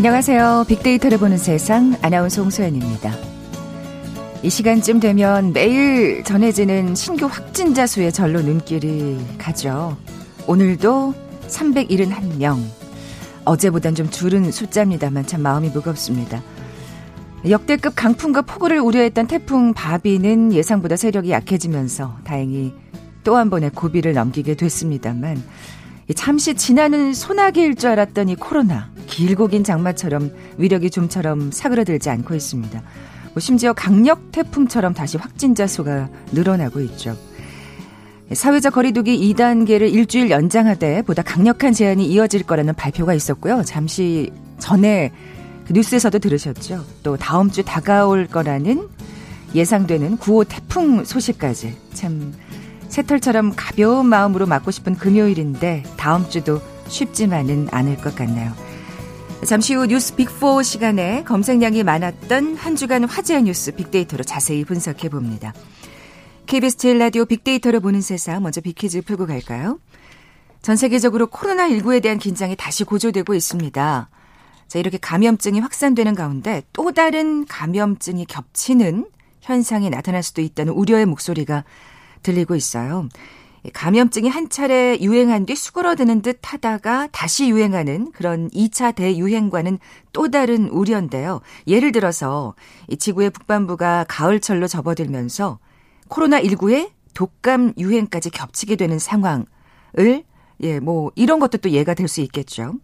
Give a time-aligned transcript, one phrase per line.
[0.00, 0.64] 안녕하세요.
[0.66, 3.12] 빅데이터를 보는 세상 아나운서 홍소연입니다.
[4.42, 9.98] 이 시간쯤 되면 매일 전해지는 신규 확진자 수의 절로 눈길이 가죠.
[10.46, 11.12] 오늘도
[11.48, 12.64] 371명.
[13.44, 16.42] 어제보단 좀 줄은 숫자입니다만 참 마음이 무겁습니다.
[17.46, 22.72] 역대급 강풍과 폭우를 우려했던 태풍 바비는 예상보다 세력이 약해지면서 다행히
[23.22, 25.42] 또 한 번의 고비를 넘기게 됐습니다만
[26.14, 32.82] 잠시 지나는 소나기일 줄 알았더니 코로나 길고 긴 장마처럼 위력이 좀처럼 사그러들지 않고 있습니다.
[33.32, 37.16] 뭐 심지어 강력 태풍처럼 다시 확진자 수가 늘어나고 있죠.
[38.32, 43.62] 사회적 거리두기 2단계를 일주일 연장하되 보다 강력한 제한이 이어질 거라는 발표가 있었고요.
[43.64, 45.10] 잠시 전에
[45.66, 46.84] 그 뉴스에서도 들으셨죠.
[47.02, 48.88] 또 다음 주 다가올 거라는
[49.54, 52.32] 예상되는 9호 태풍 소식까지 참
[52.90, 58.52] 새털처럼 가벼운 마음으로 맞고 싶은 금요일인데 다음 주도 쉽지만은 않을 것 같나요.
[59.46, 65.54] 잠시 후 뉴스 빅4 시간에 검색량이 많았던 한 주간 화제의 뉴스 빅데이터로 자세히 분석해 봅니다.
[66.46, 69.78] KBS 제일 라디오 빅데이터로 보는 세상 먼저 빅퀴즈 풀고 갈까요?
[70.60, 74.10] 전 세계적으로 코로나19에 대한 긴장이 다시 고조되고 있습니다.
[74.68, 79.06] 자, 이렇게 감염증이 확산되는 가운데 또 다른 감염증이 겹치는
[79.40, 81.64] 현상이 나타날 수도 있다는 우려의 목소리가
[82.22, 83.08] 들리고 있어요.
[83.74, 89.78] 감염증이 한 차례 유행한 뒤 수그러드는 듯 하다가 다시 유행하는 그런 2차 대유행과는
[90.14, 91.42] 또 다른 우려인데요.
[91.66, 92.54] 예를 들어서
[92.88, 95.58] 이 지구의 북반부가 가을철로 접어들면서
[96.08, 99.44] 코로나19의 독감 유행까지 겹치게 되는 상황을
[100.62, 102.74] 예, 뭐 이런 것도 또 예가 될 수 있겠죠.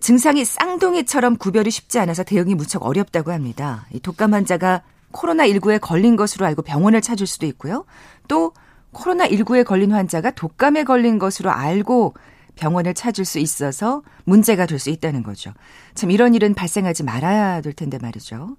[0.00, 3.86] 증상이 쌍둥이처럼 구별이 쉽지 않아서 대응이 무척 어렵다고 합니다.
[3.92, 4.82] 이 독감 환자가
[5.12, 7.84] 코로나19에 걸린 것으로 알고 병원을 찾을 수도 있고요.
[8.28, 8.52] 또
[8.92, 12.14] 코로나19에 걸린 환자가 독감에 걸린 것으로 알고
[12.56, 15.52] 병원을 찾을 수 있어서 문제가 될 수 있다는 거죠.
[15.94, 18.56] 참 이런 일은 발생하지 말아야 될 텐데 말이죠.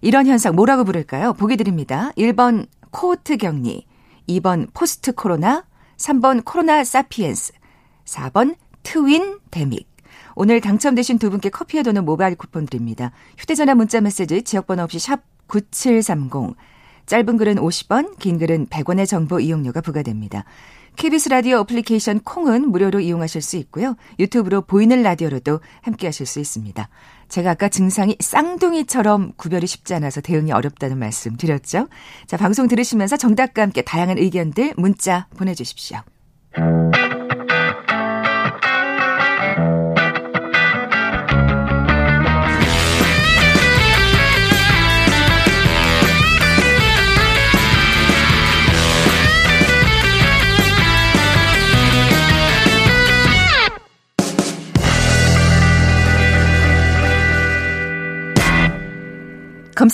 [0.00, 1.32] 이런 현상 뭐라고 부를까요?
[1.34, 2.10] 보기 드립니다.
[2.16, 3.86] 1번 코호트 격리,
[4.28, 5.64] 2번 포스트 코로나,
[5.96, 7.52] 3번 코로나 사피엔스,
[8.04, 9.88] 4번 twindemic.
[10.36, 13.12] 오늘 당첨되신 두 분께 커피 and 도넛 모바일 쿠폰 드립니다.
[13.38, 15.22] 휴대전화 문자 메시지 지역번호 없이 샵
[15.54, 16.56] 9730.
[17.06, 20.44] 짧은 글은 50원, 긴 글은 100원의 정보 이용료가 부과됩니다.
[20.96, 23.96] KBS 라디오 어플리케이션 콩은 무료로 이용하실 수 있고요.
[24.18, 26.88] 유튜브로 보이는 라디오로도 함께 하실 수 있습니다.
[27.28, 31.88] 제가 아까 증상이 쌍둥이처럼 구별이 쉽지 않아서 대응이 어렵다는 말씀 드렸죠.
[32.26, 35.98] 자, 방송 들으시면서 정답과 함께 다양한 의견들 문자 보내주십시오.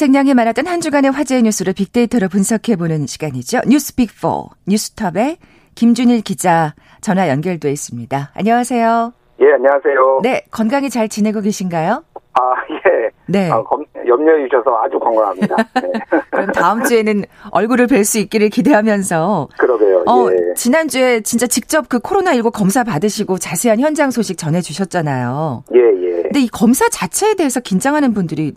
[0.00, 3.60] 검색량이 많았던 한 주간의 화제의 뉴스를 빅데이터로 분석해보는 시간이죠.
[3.66, 5.36] 뉴스 빅4 뉴스톱의
[5.74, 8.30] 김준일 기자 전화 연결돼 있습니다.
[8.34, 9.12] 안녕하세요.
[9.42, 10.20] 예, 안녕하세요.
[10.22, 12.02] 네, 건강히 잘 지내고 계신가요?
[12.32, 12.40] 아,
[12.70, 13.10] 예.
[13.26, 13.50] 네.
[13.50, 15.56] 아, 검, 염려해 주셔서 아주 건강합니다.
[15.56, 15.92] 네.
[16.30, 19.48] 그럼 다음 주에는 얼굴을 뵐 수 있기를 기대하면서.
[19.58, 20.04] 그러게요.
[20.06, 20.54] 어, 예.
[20.54, 25.64] 지난주에 진짜 직접 그 코로나19 검사 받으시고 자세한 현장 소식 전해 주셨잖아요.
[25.74, 26.22] 예, 예.
[26.22, 28.54] 근데 이 검사 자체에 대해서 긴장하는 분들이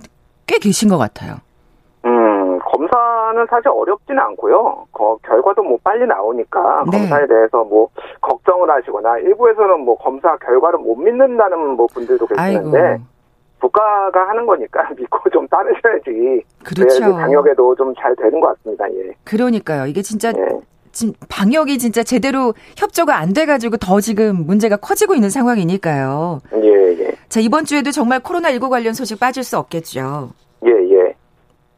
[0.48, 1.36] 꽤 계신 것 같아요.
[2.06, 4.86] 음, 검사는 사실 어렵지는 않고요.
[4.92, 7.00] 거, 결과도 뭐 빨리 나오니까 네.
[7.00, 7.88] 검사에 대해서 뭐
[8.22, 12.28] 걱정을 하시거나 일부에서는 뭐 검사 결과를 못 믿는다는 뭐 분들도.
[12.28, 13.00] 계시는데
[13.62, 16.44] 국가가 하는 거니까 믿고 좀 따르셔야지.
[16.66, 17.16] 그렇죠.
[17.16, 18.86] 방역에도 좀 잘 되는 것 같습니다.
[18.92, 19.14] 예.
[19.24, 19.86] 그러니까요.
[19.86, 20.60] 이게 진짜 예.
[20.92, 26.40] 진- 방역이 진짜 제대로 협조가 안 돼가지고 더 지금 문제가 커지고 있는 상황이니까요.
[26.62, 26.68] 예,
[27.00, 27.12] 예.
[27.30, 30.30] 자, 이번 주에도 정말 코로나19 관련 소식 빠질 수 없겠죠.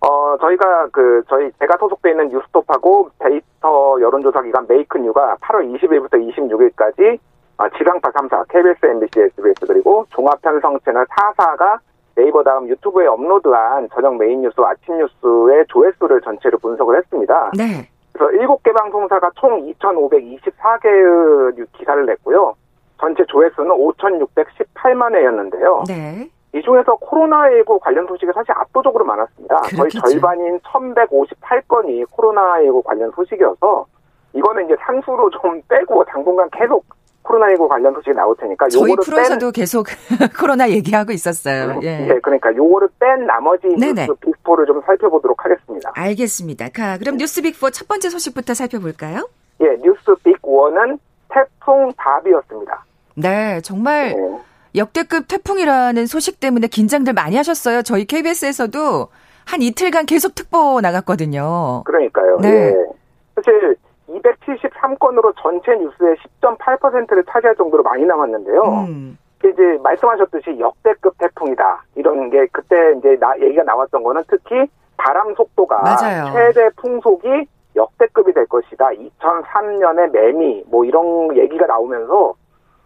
[0.08, 7.18] 어, 저희가 그, 저희, 제가 소속돼 있는 뉴스톱하고 데이터 여론조사 기관 메이크뉴가 8월 20일부터 26일까지
[7.58, 11.80] 어, 지상파 3사, KBS, MBC, SBS 그리고 종합편성 채널 4사가
[12.16, 17.52] 네이버 다음 유튜브에 업로드한 저녁 메인 뉴스, 아침 뉴스의 조회수를 전체로 분석을 했습니다.
[17.58, 17.90] 네.
[18.14, 22.54] 그래서 7개 방송사가 총 2,524개의 기사를 냈고요.
[23.00, 25.84] 전체 조회수는 5,618만 회였는데요.
[25.88, 26.30] 네.
[26.56, 29.58] 이 중에서 코로나19 관련 소식이 사실 압도적으로 많았습니다.
[29.58, 30.08] 거의 그렇겠죠.
[30.10, 33.86] 절반인 1158건이 코로나19 관련 소식이어서
[34.34, 36.86] 이거는 이제 상수로 좀 빼고 당분간 계속
[37.26, 39.88] 코로나19 관련 소식이 나올 테니까 저희 프로에서도 계속
[40.40, 41.80] 코로나 얘기하고 있었어요.
[41.80, 42.08] 뺀, 예.
[42.10, 44.08] 예, 그러니까 요거를 뺀 나머지 네네.
[44.08, 45.92] 뉴스 빅4를 좀 살펴보도록 하겠습니다.
[45.94, 46.70] 알겠습니다.
[46.70, 49.28] 가, 그럼 뉴스 빅4 첫 번째 소식부터 살펴볼까요?
[49.60, 52.86] 예, 뉴스 빅1은 태풍 바비였습니다.
[53.16, 54.55] 네, 정말 예.
[54.76, 57.82] 역대급 태풍이라는 소식 때문에 긴장들 많이 하셨어요.
[57.82, 59.08] 저희 KBS에서도
[59.46, 61.84] 한 이틀간 계속 특보 나갔거든요.
[61.86, 62.38] 그러니까요.
[62.42, 62.50] 네.
[62.50, 62.76] 예.
[63.36, 63.76] 사실
[64.10, 68.62] 273건으로 전체 뉴스의 10.8%를 차지할 정도로 많이 나왔는데요.
[68.88, 69.18] 음.
[69.40, 71.84] 이제 말씀하셨듯이 역대급 태풍이다.
[71.96, 74.66] 이런 게 그때 이제 나, 얘기가 나왔던 거는 특히
[74.98, 76.34] 바람 속도가 맞아요.
[76.34, 77.46] 최대 풍속이
[77.76, 78.90] 역대급이 될 것이다.
[79.20, 82.34] 2003년에 매미 뭐 이런 얘기가 나오면서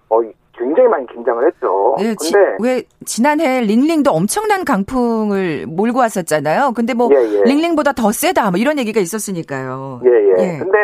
[0.09, 0.21] 어
[0.59, 1.95] 굉장히 많이 긴장을 했죠.
[1.97, 6.73] 네, 근데 지, 왜 지난해 링링도 엄청난 강풍을 몰고 왔었잖아요.
[6.75, 7.43] 근데 뭐 예, 예.
[7.43, 10.01] 링링보다 더 세다 뭐 이런 얘기가 있었으니까요.
[10.05, 10.33] 예, 예.
[10.37, 10.57] 예.
[10.59, 10.77] 근데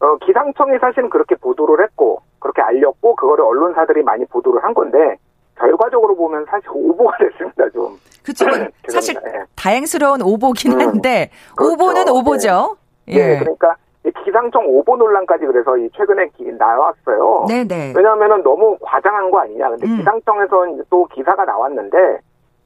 [0.00, 5.16] 어, 기상청이 사실은 그렇게 보도를 했고 그렇게 알렸고 그거를 언론사들이 많이 보도를 한 건데
[5.58, 7.98] 결과적으로 보면 사실 오보가 됐습니다 좀.
[8.22, 8.44] 그렇죠.
[8.88, 9.42] 사실 예.
[9.56, 11.72] 다행스러운 오보긴 음, 한데 음, 그렇죠.
[11.74, 12.76] 오보는 오보죠.
[13.08, 13.14] 예.
[13.14, 13.38] 예.
[13.40, 13.74] 그러니까
[14.38, 17.46] 기상청 오보 논란까지 그래서 최근에 나왔어요.
[17.48, 17.94] 네네.
[17.96, 19.70] 왜냐하면 너무 과장한 거 아니냐.
[19.70, 19.96] 근데 음.
[19.96, 22.20] 기상청에서 또 기사가 나왔는데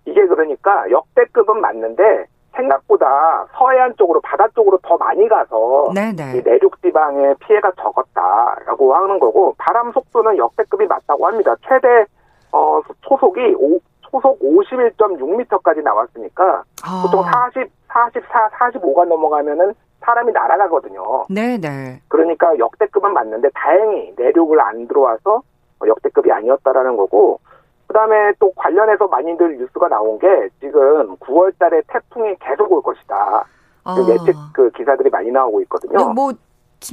[0.04, 6.42] 이게 그러니까 역대급은 맞는데 생각보다 서해안 쪽으로 바다 쪽으로 더 많이 가서 네네.
[6.44, 11.54] 내륙 지방에 피해가 적었다라고 하는 거고 바람 속도는 역대급이 맞다고 합니다.
[11.66, 12.04] 최대
[12.52, 17.02] 어 초속이 오, 초속 51.6m까지 나왔으니까 아.
[17.02, 19.72] 보통 40, 44, 45가 넘어가면은
[20.04, 21.26] 사람이 날아가거든요.
[21.30, 22.02] 네네.
[22.08, 25.42] 그러니까 역대급은 맞는데 다행히 내륙을 안 들어와서
[25.86, 27.40] 역대급이 아니었다라는 거고
[27.86, 30.26] 그다음에 또 관련해서 많이들 뉴스가 나온 게
[30.60, 33.44] 지금 9월 달에 태풍이 계속 올 것이다.
[33.84, 33.96] 아.
[34.08, 36.12] 예측 그 기사들이 많이 나오고 있거든요.
[36.12, 36.32] 뭐,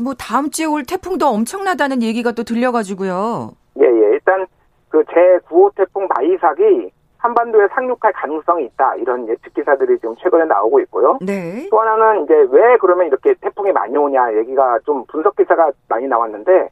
[0.04, 3.52] 뭐 다음 주에 올 태풍도 엄청나다는 얘기가 또 들려가지고요.
[3.80, 4.14] 예, 예.
[4.14, 4.48] 일단
[4.90, 10.80] 그 제 9호 태풍 마이삭이 한반도에 상륙할 가능성이 있다 이런 예측 기사들이 지금 최근에 나오고
[10.82, 11.18] 있고요.
[11.22, 11.68] 네.
[11.70, 16.70] 또 하나는 이제 왜 그러면 이렇게 태풍이 많이 오냐 얘기가 좀 분석 기사가 많이 나왔는데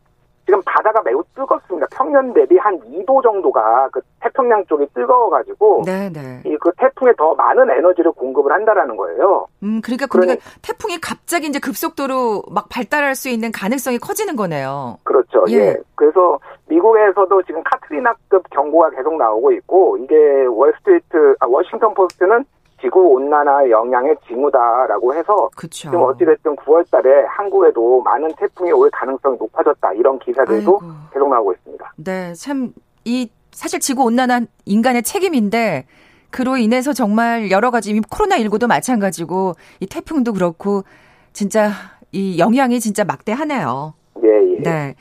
[0.48, 1.88] 지금 바다가 매우 뜨겁습니다.
[1.92, 6.44] 평년 대비 한 2도 정도가 그 태평양 쪽이 뜨거워가지고 네네.
[6.46, 9.46] 이그 태풍에 더 많은 에너지를 공급을 한다라는 거예요.
[9.62, 14.98] 음 그러니까 그러니까 태풍이 갑자기 이제 급속도로 막 발달할 수 있는 가능성이 커지는 거네요.
[15.04, 15.44] 그렇죠.
[15.50, 15.58] 예.
[15.58, 15.78] 예.
[15.96, 20.16] 그래서 미국에서도 지금 카트리나급 경고가 계속 나오고 있고 이게
[20.46, 22.46] 월스트리트 아, 워싱턴 포스트는
[22.82, 25.90] 지구 온난화 영향의 징후다라고 해서 그쵸.
[25.90, 30.82] 지금 어찌됐든 9월달에 한국에도 많은 태풍이 올 가능성이 높아졌다 이런 기사들도 아이고.
[31.14, 31.94] 계속 나오고 있습니다.
[31.98, 32.74] 네, 참
[33.08, 35.86] 이 사실 지구 온난화 인간의 책임인데
[36.30, 40.84] 그로 인해서 정말 여러 가지 코로나 19도 마찬가지고 이 태풍도 그렇고
[41.32, 41.70] 진짜
[42.12, 43.94] 이 영향이 진짜 막대하네요.
[44.24, 44.28] 예,
[44.58, 44.62] 예.
[44.62, 44.96] 네.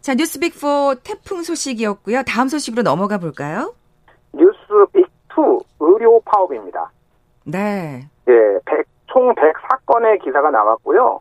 [0.00, 2.22] 자, 뉴스 big4 태풍 소식이었고요.
[2.22, 3.74] 다음 소식으로 넘어가 볼까요?
[4.32, 4.56] 뉴스
[4.94, 6.90] big2 의료 파업입니다.
[7.50, 8.02] 네.
[8.28, 11.20] 예, 100, 총 104건의 기사가 나왔고요.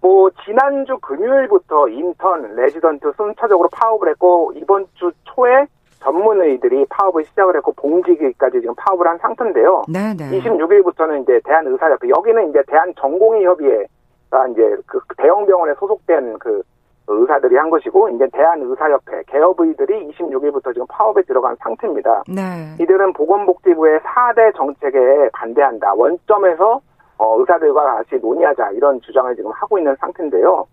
[0.00, 5.66] 뭐 지난주 금요일부터 인턴, 레지던트 순차적으로 파업을 했고 이번 주 초에
[6.00, 9.82] 전문의들이 파업을 시작을 했고 봉직의까지 지금 파업을 한 상태인데요.
[9.86, 10.30] 네네.
[10.40, 16.62] 26일부터는 이제 대한의사협회 여기는 이제 대한전공의협의회가 이제 그 대형 병원에 소속된 그
[17.10, 22.24] 의사들이 한 것이고 이제 대한의사협회 개업의들이 26일부터 지금 파업에 들어간 상태입니다.
[22.28, 22.74] 네.
[22.80, 24.98] 이들은 보건복지부의 4대 정책에
[25.32, 25.94] 반대한다.
[25.94, 26.80] 원점에서
[27.18, 30.66] 어, 의사들과 다시 논의하자 이런 주장을 지금 하고 있는 상태인데요.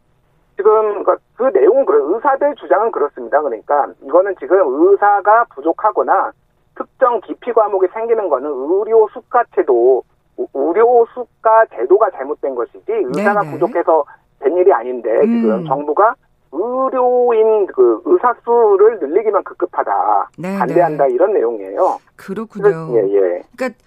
[0.56, 3.42] 지금 그, 그 내용은 그래 의사들 주장은 그렇습니다.
[3.42, 6.32] 그러니까 이거는 지금 의사가 부족하거나
[6.76, 10.04] 특정 기피 과목이 생기는 거는 의료 수가 제도
[10.54, 13.54] 의료 수가 제도가 잘못된 것이지 의사가 네네.
[13.54, 14.06] 부족해서
[14.40, 15.42] 된 일이 아닌데 음.
[15.42, 16.16] 지금 정부가
[16.52, 21.14] 의료인 그 의사 수를 늘리기만 급급하다 네, 반대한다 네.
[21.14, 22.00] 이런 내용이에요.
[22.16, 22.94] 그렇군요.
[22.96, 23.42] 예, 예.
[23.56, 23.80] 그러니까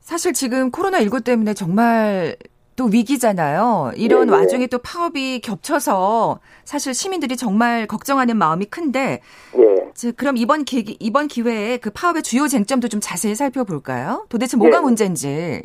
[0.00, 2.36] 사실 지금 코로나 19 때문에 정말
[2.76, 3.92] 또 위기잖아요.
[3.96, 4.36] 이런 예, 예.
[4.36, 9.20] 와중에 또 파업이 겹쳐서 사실 시민들이 정말 걱정하는 마음이 큰데.
[9.56, 10.12] 예.
[10.16, 14.24] 그럼 이번 기 이번 기회에 그 파업의 주요 쟁점도 좀 자세히 살펴볼까요?
[14.28, 14.80] 도대체 뭐가 예.
[14.80, 15.62] 문제인지.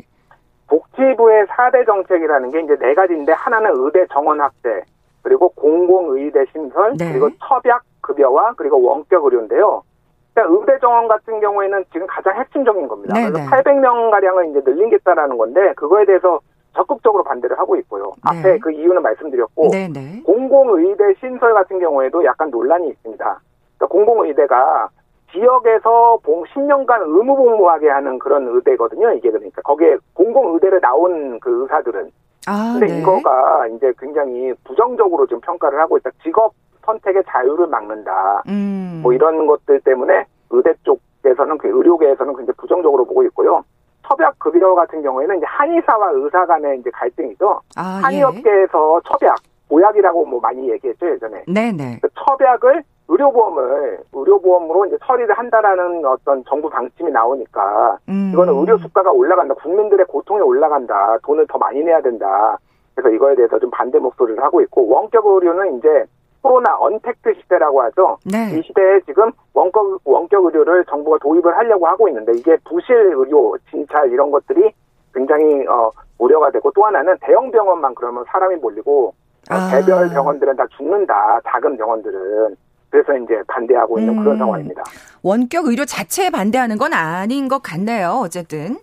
[0.68, 4.68] 복지부의 4대 정책이라는 게 이제 네 가지인데 하나는 의대 정원 확대,
[5.28, 7.12] 그리고 공공의대 신설, 네.
[7.12, 9.82] 그리고 처약 급여와 그리고 원격 의료인데요.
[10.32, 13.12] 그러니까 의대 정원 같은 경우에는 지금 가장 핵심적인 겁니다.
[13.14, 16.40] 네, 그래서 800명 가량을 이제 늘린겠다라는 건데 그거에 대해서
[16.74, 18.12] 적극적으로 반대를 하고 있고요.
[18.32, 18.40] 네.
[18.40, 20.22] 앞에 그 이유는 말씀드렸고 네, 네.
[20.24, 23.40] 공공의대 신설 같은 경우에도 약간 논란이 있습니다.
[23.76, 24.88] 그러니까 공공의대가
[25.32, 29.12] 지역에서 봉 10년간 의무 복무하게 하는 그런 의대거든요.
[29.12, 32.10] 이게 그러니까 거기에 공공의대를 나온 그 의사들은
[32.48, 33.00] 아, 근데 네.
[33.00, 36.10] 이거가 이제 굉장히 부정적으로 좀 평가를 하고 있다.
[36.22, 38.42] 직업 선택의 자유를 막는다.
[38.48, 39.00] 음.
[39.02, 43.62] 뭐 이런 것들 때문에 의대 쪽에서는 그 의료계에서는 굉장히 부정적으로 보고 있고요.
[44.08, 47.60] 첩약 급여 같은 경우에는 이제 한의사와 의사 간의 이제 갈등이죠.
[47.76, 49.08] 아, 한의업계에서 예.
[49.08, 49.36] 첩약,
[49.68, 51.44] 보약이라고 뭐 많이 얘기했죠 예전에.
[51.46, 51.98] 네네.
[52.00, 58.30] 그 첩약을 의료보험을 의료보험으로 이제 처리를 한다라는 어떤 정부 방침이 나오니까 음.
[58.32, 59.54] 이거는 의료 수가가 올라간다.
[59.54, 61.18] 국민들의 고통이 올라간다.
[61.22, 62.58] 돈을 더 많이 내야 된다.
[62.94, 66.04] 그래서 이거에 대해서 좀 반대 목소리를 하고 있고 원격 의료는 이제
[66.42, 68.18] 코로나 언택트 시대라고 하죠.
[68.24, 68.58] 네.
[68.58, 74.10] 이 시대에 지금 원격 원격 의료를 정부가 도입을 하려고 하고 있는데 이게 부실 의료 진찰
[74.12, 74.70] 이런 것들이
[75.14, 79.14] 굉장히 어 우려가 되고 또 하나는 대형 병원만 그러면 사람이 몰리고
[79.50, 79.70] 어, 아.
[79.70, 81.40] 개별 병원들은 다 죽는다.
[81.46, 82.56] 작은 병원들은
[82.90, 84.38] 그래서 이제 반대하고 있는 그런 음.
[84.38, 84.82] 상황입니다.
[85.22, 88.20] 원격 의료 자체에 반대하는 건 아닌 것 같네요.
[88.24, 88.78] 어쨌든.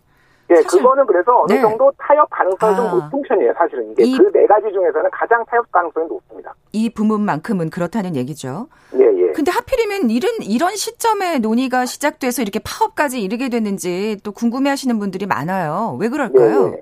[0.52, 1.62] 예, 사실- 그거는 그래서 어느 네.
[1.62, 2.76] 정도 타협 가능성이 아.
[2.76, 3.92] 좀 높은 편이에요, 사실은.
[3.92, 6.54] 이게 이- 그네 가지 중에서는 가장 타협 가능성이 높습니다.
[6.72, 8.68] 이 부문만큼은 그렇다는 얘기죠.
[8.94, 9.32] 예, 예.
[9.32, 15.26] 근데 하필이면 이런 이런 시점에 논의가 시작돼서 이렇게 파업까지 이르게 됐는지 또 궁금해 하시는 분들이
[15.26, 15.98] 많아요.
[16.00, 16.68] 왜 그럴까요?
[16.74, 16.82] 예, 예.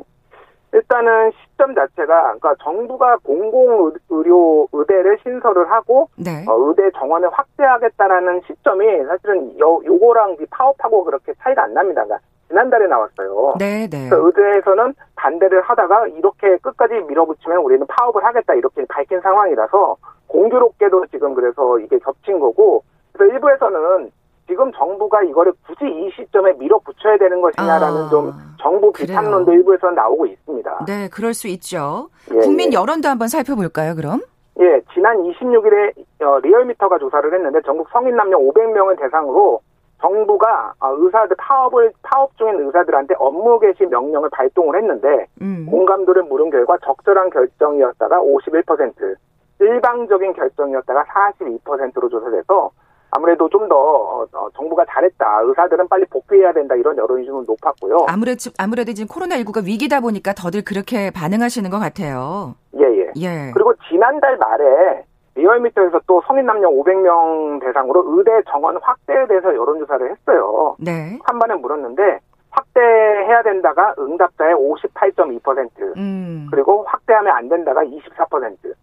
[0.73, 6.43] 일단은 시점 자체가 그러니까 정부가 공공 의료 의대를 신설을 하고 네.
[6.47, 12.03] 어, 의대 정원을 확대하겠다라는 시점이 사실은 요, 요거랑 이 파업하고 그렇게 차이가 안 납니다.
[12.03, 13.55] 그러니까 지난달에 나왔어요.
[13.59, 14.09] 네, 네.
[14.11, 21.79] 의대에서는 반대를 하다가 이렇게 끝까지 밀어붙이면 우리는 파업을 하겠다 이렇게 밝힌 상황이라서 공교롭게도 지금 그래서
[21.79, 24.11] 이게 겹친 거고 그래서 일부에서는
[24.47, 29.07] 지금 정부가 이거를 굳이 이 시점에 밀어붙여야 되는 것이냐라는 아, 좀 정부 그래요.
[29.07, 30.85] 비판론도 일부에서는 나오고 있습니다.
[30.85, 32.09] 네, 그럴 수 있죠.
[32.31, 32.77] 예, 국민 예.
[32.77, 34.21] 여론도 한번 살펴볼까요, 그럼?
[34.59, 39.61] 예, 지난 26일에 어, 리얼미터가 조사를 했는데 전국 성인 남녀 500명을 대상으로
[40.01, 45.65] 정부가 어, 의사들 파업을 파업 중인 의사들한테 업무 개시 명령을 발동을 했는데 음.
[45.69, 49.15] 공감도를 물은 결과 적절한 결정이었다가 51%,
[49.59, 52.71] 일방적인 결정이었다가 42%로 조사돼서
[53.15, 55.41] 아무래도 좀 더 정부가 잘했다.
[55.43, 56.75] 의사들은 빨리 복귀해야 된다.
[56.75, 58.05] 이런 여론이 좀 높았고요.
[58.07, 62.55] 아무래도 아무래도 지금 코로나19가 위기다 보니까 더들 그렇게 반응하시는 것 같아요.
[62.77, 63.11] 예, 예.
[63.17, 63.51] 예.
[63.53, 65.05] 그리고 지난달 말에
[65.35, 70.75] 리얼미터에서 또 성인 남녀 500명 대상으로 의대 정원 확대에 대해서 여론조사를 했어요.
[70.79, 71.17] 네.
[71.23, 72.19] 한 번에 물었는데
[72.51, 76.47] 확대해야 된다가 응답자의 58.2%, 음.
[76.51, 78.73] 그리고 확대하면 안 된다가 24%.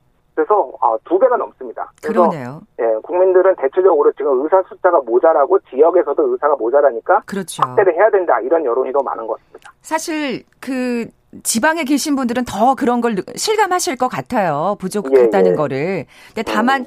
[0.40, 1.92] 그래서 어, 두 배가 넘습니다.
[2.02, 2.62] 그러네요.
[2.80, 7.62] 예, 국민들은 대체적으로 지금 의사 숫자가 모자라고 지역에서도 의사가 모자라니까 그렇죠.
[7.62, 9.72] 확대를 해야 된다 이런 여론이 더 많은 것 같습니다.
[9.82, 11.06] 사실 그
[11.42, 14.76] 지방에 계신 분들은 더 그런 걸 느- 실감하실 것 같아요.
[14.80, 15.54] 부족하다는 예, 예.
[15.54, 16.06] 거를.
[16.34, 16.86] 근데 다만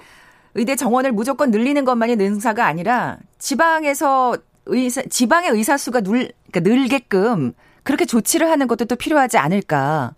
[0.56, 7.54] 의대 정원을 무조건 늘리는 것만이 능사가 아니라 지방에서 의사 지방의 의사 수가 늘 그러니까 늘게끔
[7.84, 10.14] 그렇게 조치를 하는 것도 또 필요하지 않을까.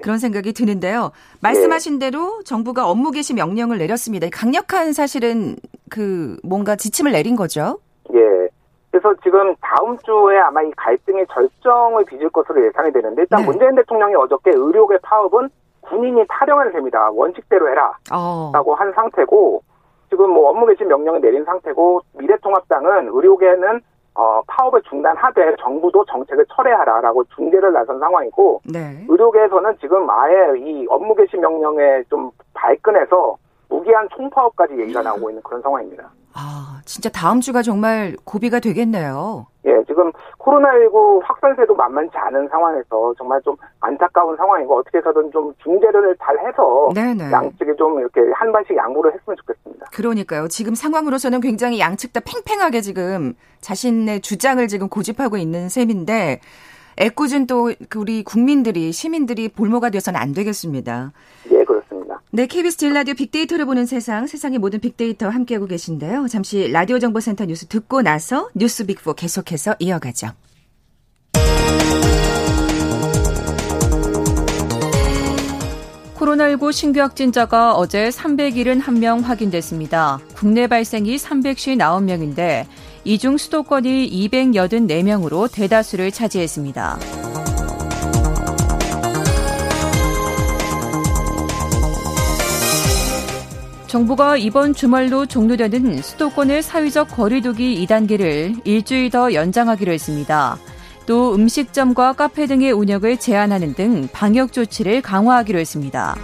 [0.00, 1.12] 그런 생각이 드는데요.
[1.40, 4.26] 말씀하신 대로 정부가 업무 개시 명령을 내렸습니다.
[4.32, 5.56] 강력한 사실은
[5.90, 7.78] 그 뭔가 지침을 내린 거죠.
[8.14, 8.48] 예.
[8.90, 13.46] 그래서 지금 다음 주에 아마 이 갈등의 절정을 빚을 것으로 예상이 되는데 일단 네.
[13.46, 15.48] 문재인 대통령이 어저께 의료계 파업은
[15.82, 17.10] 군인이 타령해도 됩니다.
[17.12, 17.92] 원칙대로 해라.
[18.12, 18.50] 어.
[18.52, 19.62] 라고 한 상태고
[20.08, 23.80] 지금 뭐 업무 개시 명령을 내린 상태고 미래통합당은 의료계는
[24.14, 29.04] 어, 파업을 중단하되 정부도 정책을 철회하라라고 중재를 나선 상황이고 네.
[29.08, 33.36] 의료계에서는 지금 아예 이 업무 개시 명령에 좀 발끈해서
[33.68, 36.10] 무기한 총파업까지 얘기가 나오고 있는 그런 상황입니다.
[36.34, 39.46] 아, 진짜 다음 주가 정말 고비가 되겠네요.
[39.66, 40.12] 예, 지금
[40.50, 46.90] 코로나19 확산세도 만만치 않은 상황에서 정말 좀 안타까운 상황이고 어떻게 해서든 좀 중재를 잘 해서
[46.94, 47.30] 네네.
[47.30, 49.86] 양측이 좀 이렇게 한 발씩 양보를 했으면 좋겠습니다.
[49.92, 50.48] 그러니까요.
[50.48, 56.40] 지금 상황으로서는 굉장히 양측 다 팽팽하게 지금 자신의 주장을 지금 고집하고 있는 셈인데
[56.98, 61.12] 애꿎은 또 우리 국민들이 시민들이 볼모가 돼서는 안 되겠습니다.
[61.50, 61.79] 예, 그렇습니다.
[62.32, 66.28] 네, KBS 딜라디오 빅데이터를 보는 세상, 세상의 모든 빅데이터와 함께하고 계신데요.
[66.28, 70.28] 잠시 라디오 정보센터 뉴스 듣고 나서 뉴스 빅4 계속해서 이어가죠.
[76.16, 80.20] 코로나19 신규 확진자가 어제 371명 확인됐습니다.
[80.36, 82.66] 국내 발생이 359명인데
[83.04, 86.98] 이 중 수도권이 284명으로 대다수를 차지했습니다.
[93.90, 100.58] 정부가 이번 주말로 종료되는 수도권의 사회적 거리두기 2단계를 일주일 더 연장하기로 했습니다.
[101.06, 106.14] 또 음식점과 카페 등의 운영을 제한하는 등 방역 조치를 강화하기로 했습니다.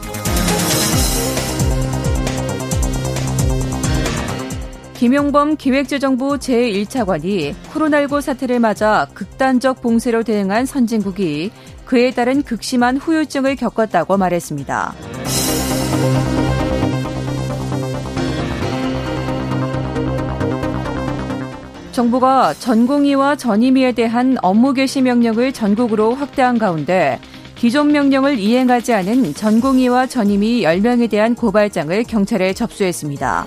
[4.94, 11.50] 김용범 기획재정부 제1차관이 코로나19 사태를 맞아 극단적 봉쇄로 대응한 선진국이
[11.84, 14.94] 그에 따른 극심한 후유증을 겪었다고 말했습니다.
[21.96, 27.18] 정부가 전공의와 전임의에 대한 업무 개시 명령을 전국으로 확대한 가운데
[27.54, 33.46] 기존 명령을 이행하지 않은 전공의와 전임의 10명에 대한 고발장을 경찰에 접수했습니다.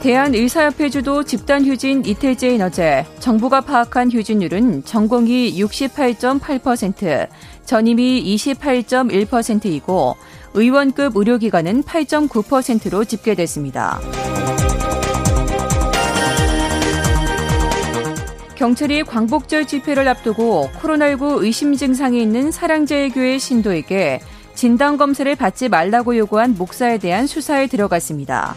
[0.00, 7.28] 대한의사협회 주도 집단 휴진 이틀째인 어제 정부가 파악한 휴진율은 전공이 68.8%,
[7.64, 10.16] 전임이 28.1%이고
[10.54, 14.00] 의원급 의료기관은 8.9%로 집계됐습니다.
[18.54, 24.20] 경찰이 광복절 집회를 앞두고 코로나19 의심 증상이 있는 사랑제일교회 신도에게
[24.54, 28.56] 진단 검사를 받지 말라고 요구한 목사에 대한 수사에 들어갔습니다.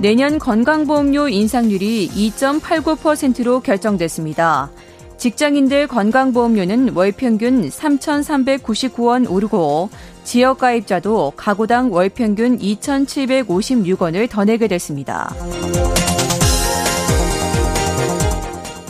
[0.00, 4.70] 내년 건강보험료 인상률이 2.89%로 결정됐습니다.
[5.16, 9.90] 직장인들 건강보험료는 월 평균 3,399원 오르고
[10.22, 15.34] 지역 가입자도 가구당 월 평균 2,756원을 더 내게 됐습니다.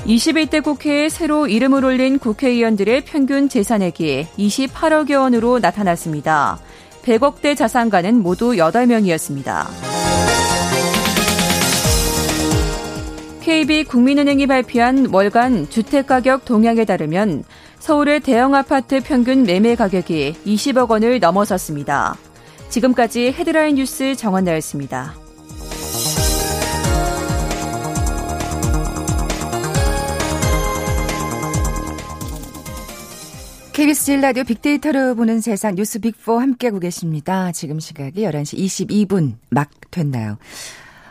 [0.04, 6.58] 21대 국회에 새로 이름을 올린 국회의원들의 평균 재산액이 28억여 원으로 나타났습니다.
[7.02, 10.07] 100억대 자산가는 모두 8명이었습니다.
[13.48, 17.44] KB 국민은행이 발표한 월간 주택가격 동향에 따르면
[17.78, 22.14] 서울의 대형 아파트 평균 매매 가격이 20억 원을 넘어섰습니다.
[22.68, 25.14] 지금까지 헤드라인 뉴스 정원나였습니다.
[33.72, 37.50] KBS 제일라디오 빅데이터로 보는 세상 뉴스 빅4 함께하고 계십니다.
[37.52, 40.36] 지금 시각이 11시 22분 막 됐나요?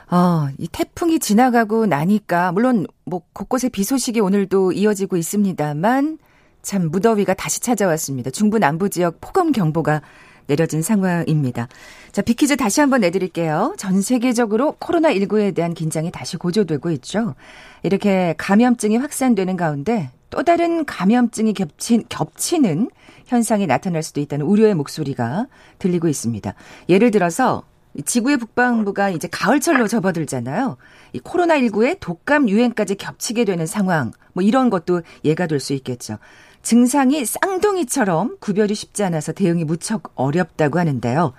[0.09, 6.17] 어, 이 태풍이 지나가고 나니까 물론 뭐 곳곳에 비 소식이 오늘도 이어지고 있습니다만
[6.61, 8.29] 참 무더위가 다시 찾아왔습니다.
[8.29, 10.01] 중부 남부 지역 폭염 경보가
[10.47, 11.67] 내려진 상황입니다.
[12.13, 13.75] 자, 비키즈 다시 한번 내드릴게요.
[13.77, 17.35] 전 세계적으로 코로나19에 대한 긴장이 다시 고조되고 있죠.
[17.83, 22.89] 이렇게 감염증이 확산되는 가운데 또 다른 감염증이 겹친, 겹치는
[23.25, 25.47] 현상이 나타날 수도 있다는 우려의 목소리가
[25.79, 26.53] 들리고 있습니다.
[26.87, 27.63] 예를 들어서
[28.03, 30.77] 지구의 북방부가 이제 가을철로 접어들잖아요.
[31.13, 36.17] 이 코로나19의 독감 유행까지 겹치게 되는 상황, 뭐 이런 것도 예가 될 수 있겠죠.
[36.61, 41.33] 증상이 쌍둥이처럼 구별이 쉽지 않아서 대응이 무척 어렵다고 하는데요.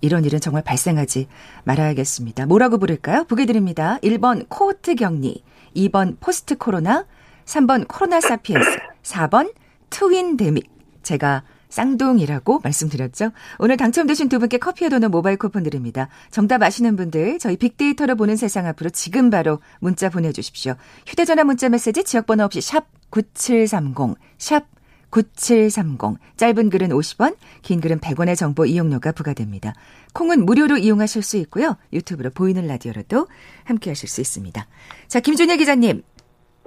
[0.00, 1.28] 이런 일은 정말 발생하지
[1.64, 2.46] 말아야겠습니다.
[2.46, 3.24] 뭐라고 부를까요?
[3.24, 3.98] 보기 드립니다.
[4.02, 5.42] 1번 코호트 격리,
[5.74, 7.06] 2번 포스트 코로나,
[7.46, 9.54] 3번 코로나 사피엔스, 4번
[9.90, 10.70] 트윈 데믹.
[11.02, 11.42] 제가
[11.74, 13.32] 쌍둥이라고 말씀드렸죠.
[13.58, 16.08] 오늘 당첨되신 두 분께 커피에 도는 모바일 쿠폰 드립니다.
[16.30, 20.76] 정답 아시는 분들 저희 빅데이터로 보는 세상 앞으로 지금 바로 문자 보내주십시오.
[21.06, 24.66] 휴대전화 문자 메시지 지역번호 없이 샵 9730, 샵
[25.10, 26.18] 9730.
[26.36, 29.74] 짧은 글은 50원, 긴 글은 100원의 정보 이용료가 부과됩니다.
[30.12, 31.76] 콩은 무료로 이용하실 수 있고요.
[31.92, 33.26] 유튜브로 보이는 라디오로도
[33.64, 34.64] 함께 하실 수 있습니다.
[35.08, 36.02] 자, 김준혜 기자님.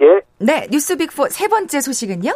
[0.01, 0.05] 예.
[0.39, 2.33] 네, 뉴스 빅4 세 번째 소식은요?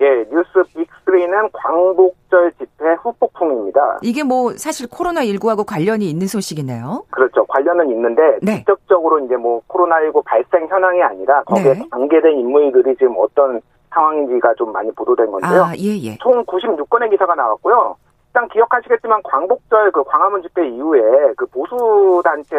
[0.00, 3.98] 예, 뉴스 빅3는 광복절 집회 후폭풍입니다.
[4.02, 7.04] 이게 뭐 사실 코로나19하고 관련이 있는 소식이네요.
[7.10, 7.46] 그렇죠.
[7.46, 8.56] 관련은 있는데 네.
[8.58, 11.88] 직접적으로 이제 뭐 코로나19 발생 현황이 아니라 거기에 네.
[11.90, 15.64] 관계된 인물들이 지금 어떤 상황인지가 좀 많이 보도된 건데요.
[15.64, 16.18] 아, 예, 예.
[16.18, 17.96] 총 96건의 기사가 나왔고요.
[18.28, 21.00] 일단 기억하시겠지만 광복절 그 광화문 집회 이후에
[21.38, 22.54] 그 보수 단체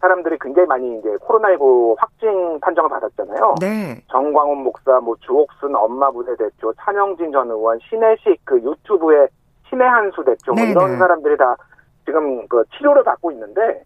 [0.00, 3.54] 사람들이 굉장히 많이 이제 코로나19 확진 판정을 받았잖아요.
[3.60, 4.02] 네.
[4.10, 9.28] 정광훈 목사, 뭐 주옥순 엄마 부대 대표, 찬영진 전 의원, 신혜식 그 유튜브의
[9.68, 10.98] 신혜 한수 대표 뭐 이런 네.
[10.98, 11.56] 사람들이 다
[12.04, 13.82] 지금 그 치료를 받고 있는데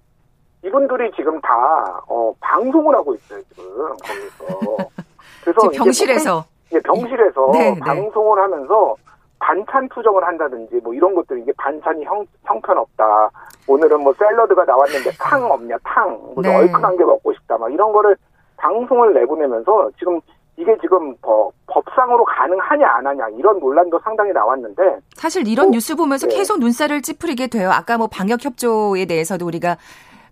[0.64, 3.64] 이분들이 지금 다 어, 방송을 하고 있어요 지금
[3.96, 4.90] 거기서.
[5.42, 7.81] 그래서 병실에서 예, 병실에서 네, 네.
[7.81, 8.42] 방송을 네.
[8.42, 8.94] 하면서
[9.40, 13.31] 반찬 투정을 한다든지 뭐 이런 것들 이게 반찬이 형, 형편없다.
[13.66, 16.11] 오늘은 뭐 샐러드가 나왔는데 탕 없냐 탕.
[16.35, 16.55] 뭐 네.
[16.55, 17.59] 얼큰한 게 먹고 싶다.
[17.59, 18.16] 막 이런 거를
[18.57, 20.20] 방송을 내보내면서 지금
[20.57, 25.96] 이게 지금 뭐 법상으로 가능하냐 안 하냐 이런 논란도 상당히 나왔는데 사실 이런 또, 뉴스
[25.96, 26.37] 보면서 네.
[26.37, 27.70] 계속 눈살을 찌푸리게 돼요.
[27.70, 29.79] 아까 뭐 방역 협조에 대해서도 우리가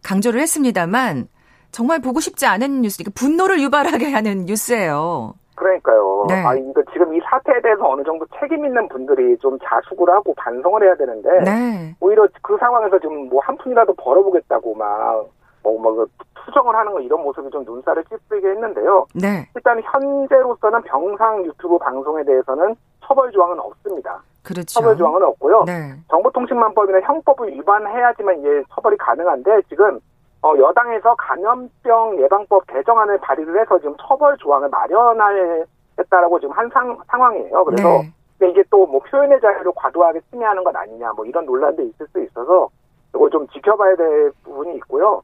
[0.02, 1.28] 강조를 했습니다만
[1.70, 5.34] 정말 보고 싶지 않은 뉴스, 분노를 유발하게 하는 뉴스예요.
[5.58, 6.26] 그러니까요.
[6.28, 6.44] 네.
[6.44, 10.82] 아, 이거 지금 이 사태에 대해서 어느 정도 책임 있는 분들이 좀 자숙을 하고 반성을
[10.82, 11.94] 해야 되는데, 네.
[12.00, 15.26] 오히려 그 상황에서 지금 뭐 한 푼이라도 벌어보겠다고 막,
[15.62, 16.06] 뭐, 뭐, 그
[16.44, 19.06] 투정을 하는 거 이런 모습이 좀 눈살을 찌푸리게 했는데요.
[19.14, 19.48] 네.
[19.54, 24.22] 일단 현재로서는 병상 유튜브 방송에 대해서는 처벌 조항은 없습니다.
[24.44, 24.66] 그렇죠.
[24.80, 25.64] 처벌 조항은 없고요.
[25.66, 25.94] 네.
[26.10, 29.98] 정보통신망법이나 형법을 위반해야지만 이제 처벌이 가능한데 지금
[30.42, 37.64] 어, 여당에서 감염병 예방법 개정안을 발의를 해서 지금 처벌 조항을 마련하겠다라고 지금 한 상, 상황이에요.
[37.64, 38.02] 그래서
[38.38, 38.50] 네.
[38.50, 42.68] 이게 또 뭐 표현의 자유를 과도하게 침해하는 것 아니냐 뭐 이런 논란도 있을 수 있어서
[43.14, 45.22] 이걸 좀 지켜봐야 될 부분이 있고요.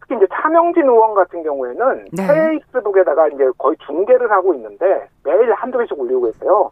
[0.00, 2.26] 특히 이제 차명진 의원 같은 경우에는 네.
[2.26, 6.70] 페이스북에다가 이제 거의 중계를 하고 있는데 매일 한두 개씩 올리고 있어요.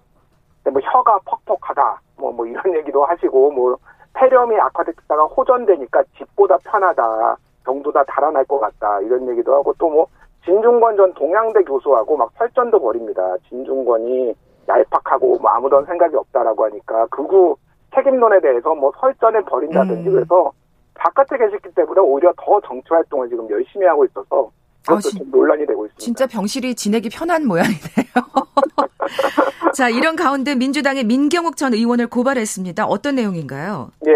[0.64, 3.76] 뭐 혀가 퍽퍽하다 뭐뭐 이런 얘기도 하시고 뭐
[4.14, 7.37] 폐렴이 악화됐다가 호전되니까 집보다 편하다.
[7.64, 9.01] 정도다 달아날 것 같다.
[9.01, 10.07] 이런 얘기도 하고 또 뭐
[10.44, 13.37] 진중권 전 동양대 교수하고 막 설전도 벌입니다.
[13.48, 14.35] 진중권이
[14.68, 17.57] 얄팍하고 뭐 아무런 생각이 없다라고 하니까 극우
[17.94, 20.14] 책임론에 대해서 뭐 설전을 벌인다든지 음.
[20.14, 20.51] 그래서
[20.94, 24.51] 바깥에 계셨기 때문에 오히려 더 정치 활동을 지금 열심히 하고 있어서
[24.83, 25.98] 그것도 아, 진, 논란이 되고 있습니다.
[25.98, 27.79] 진짜 병실이 지내기 편한 모양이네요.
[29.75, 32.87] 자, 이런 가운데 민주당의 민경욱 전 의원을 고발했습니다.
[32.87, 33.90] 어떤 내용인가요?
[34.07, 34.12] 예.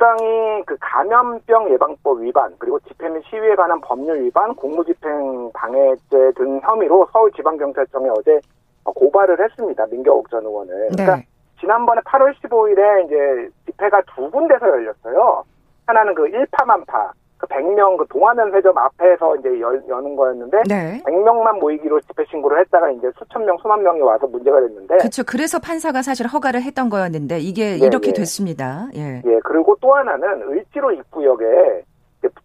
[0.00, 6.60] 민주당이 그 감염병 예방법 위반 그리고 집회 및 시위에 관한 법률 위반, 공무집행 방해죄 등
[6.62, 8.40] 혐의로 서울지방경찰청에 어제
[8.84, 9.86] 고발을 했습니다.
[9.86, 10.88] 민경욱 전 의원을.
[10.96, 11.04] 네.
[11.04, 11.28] 그러니까
[11.60, 15.44] 지난번에 8월 15일에 이제 집회가 두 군데서 열렸어요.
[15.86, 21.02] 하나는 그 일파만파 그 100명 그 동화면세점 앞에서 이제 열, 여는 거였는데 네.
[21.06, 25.22] 100명만 모이기로 집회 신고를 했다가 이제 수천 명, 수만 명이 와서 문제가 됐는데 그렇죠.
[25.24, 28.20] 그래서 판사가 사실 허가를 했던 거였는데 이게 네, 이렇게 네.
[28.20, 28.88] 됐습니다.
[28.94, 29.22] 예.
[29.24, 29.40] 예.
[29.42, 31.82] 그리고 또 하나는 을지로 입구역에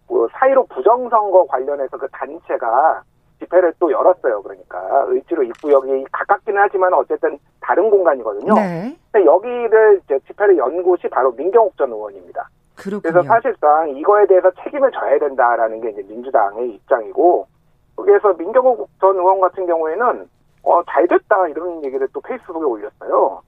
[0.08, 3.04] 뭐 사이로 부정선거 관련해서 그 단체가
[3.40, 4.42] 집회를 또 열었어요.
[4.44, 8.54] 그러니까 을지로 입구역이 가깝기는 하지만 어쨌든 다른 공간이거든요.
[8.54, 8.96] 네.
[9.12, 12.48] 근데 여기를 집회를 연 곳이 바로 민경욱 전 의원입니다.
[12.76, 13.02] 그렇군요.
[13.02, 17.48] 그래서 사실상 이거에 대해서 책임을 져야 된다라는 게 이제 민주당의 입장이고
[17.96, 20.30] 거기에서 민경욱 전 의원 같은 경우에는
[20.64, 23.42] 어, 잘 됐다 이런 얘기를 또 페이스북에 올렸어요.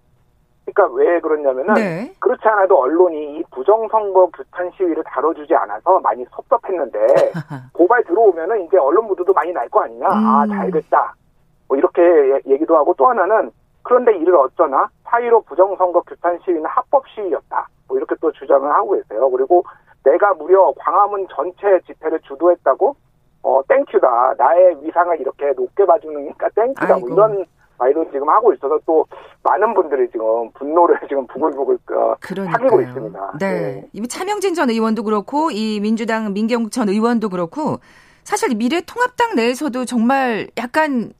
[0.65, 2.13] 그러니까 왜 그러냐면은 네.
[2.19, 6.99] 그렇지 않아도 언론이 이 부정선거 규탄 시위를 다뤄주지 않아서 많이 섭섭했는데
[7.73, 10.07] 고발 들어오면은 이제 언론 무드도 많이 날 거 아니냐.
[10.07, 10.11] 음.
[10.11, 11.15] 아, 잘 됐다.
[11.69, 12.01] 뭐 이렇게
[12.45, 13.49] 얘기도 하고 또 하나는
[13.83, 17.67] 그런데 이를 어쩌나 4.15 부정선거 규탄 시위는 합법 시위였다.
[17.87, 19.29] 뭐 이렇게 또 주장을 하고 계세요.
[19.29, 19.63] 그리고
[20.03, 22.95] 내가 무려 광화문 전체 집회를 주도했다고
[23.43, 24.35] 어 땡큐다.
[24.37, 26.97] 나의 위상을 이렇게 높게 봐주니까 땡큐다.
[26.99, 27.45] 뭐 이런
[27.77, 29.05] 말도 지금 하고 있어서 또
[29.43, 33.33] 많은 분들이 지금 분노를 지금 부글부글 어, 사귀고 있습니다.
[33.39, 33.51] 네.
[33.51, 33.89] 네.
[33.93, 37.77] 이미 차명진 전 의원도 그렇고 이 민주당 민경욱 전 의원도 그렇고
[38.23, 41.13] 사실 미래 통합당 내에서도 정말 약간